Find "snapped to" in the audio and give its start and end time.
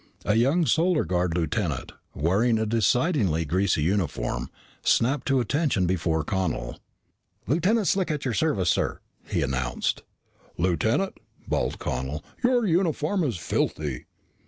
4.81-5.39